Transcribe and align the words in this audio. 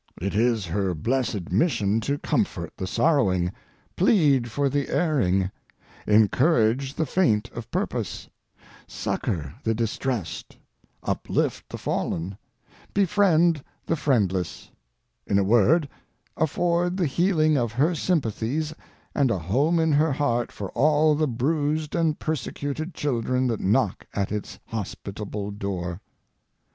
It 0.19 0.33
is 0.33 0.65
her 0.65 0.95
blessed 0.95 1.51
mission 1.51 1.99
to 2.01 2.17
comfort 2.17 2.73
the 2.75 2.87
sorrowing, 2.87 3.51
plead 3.95 4.49
for 4.49 4.67
the 4.67 4.89
erring, 4.89 5.51
encourage 6.07 6.95
the 6.95 7.05
faint 7.05 7.51
of 7.53 7.69
purpose, 7.69 8.27
succor 8.87 9.53
the 9.63 9.75
distressed, 9.75 10.57
uplift 11.03 11.69
the 11.69 11.77
fallen, 11.77 12.35
befriend 12.95 13.63
the 13.85 13.95
friendless—in 13.95 15.37
a 15.37 15.43
word, 15.43 15.87
afford 16.35 16.97
the 16.97 17.05
healing 17.05 17.55
of 17.55 17.73
her 17.73 17.93
sympathies 17.93 18.73
and 19.13 19.29
a 19.29 19.37
home 19.37 19.77
in 19.77 19.91
her 19.91 20.13
heart 20.13 20.51
for 20.51 20.71
all 20.71 21.13
the 21.13 21.27
bruised 21.27 21.93
and 21.93 22.17
persecuted 22.17 22.95
children 22.95 23.45
that 23.45 23.59
knock 23.59 24.07
at 24.15 24.31
its 24.31 24.57
hospitable 24.65 25.51
door. 25.51 26.01